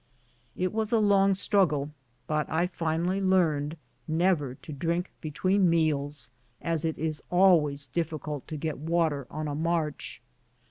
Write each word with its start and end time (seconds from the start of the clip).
It 0.55 0.73
was 0.73 0.91
a 0.91 0.97
long 0.97 1.35
struggle, 1.35 1.91
but 2.25 2.49
I 2.49 2.65
finally 2.65 3.21
learned 3.21 3.77
never 4.07 4.55
to 4.55 4.73
drink 4.73 5.11
between 5.21 5.69
meals, 5.69 6.31
as 6.59 6.83
it 6.85 6.97
is 6.97 7.21
always 7.29 7.85
difficult 7.85 8.47
to 8.47 8.57
get 8.57 8.79
water 8.79 9.27
on 9.29 9.47
a 9.47 9.53
march. 9.53 10.19